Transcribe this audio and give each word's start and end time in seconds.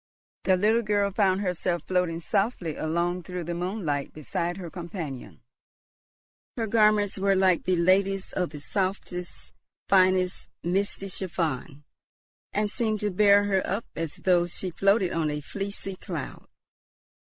The 0.45 0.57
little 0.57 0.81
girl 0.81 1.11
found 1.11 1.41
herself 1.41 1.83
floating 1.85 2.19
softly 2.19 2.75
along 2.75 3.21
through 3.21 3.43
the 3.43 3.53
moonlight 3.53 4.13
beside 4.13 4.57
her 4.57 4.71
companion. 4.71 5.41
Her 6.57 6.65
garments 6.65 7.19
were 7.19 7.35
like 7.35 7.65
the 7.65 7.75
lady's, 7.75 8.33
of 8.33 8.49
the 8.49 8.59
softest, 8.61 9.53
finest, 9.87 10.47
misty 10.63 11.07
chiffon, 11.07 11.83
and 12.51 12.67
seemed 12.71 12.99
to 13.01 13.11
bear 13.11 13.43
her 13.43 13.61
up 13.63 13.85
as 13.95 14.15
though 14.15 14.47
she 14.47 14.71
floated 14.71 15.11
on 15.13 15.29
a 15.29 15.39
fleecy 15.39 15.97
cloud. 15.97 16.47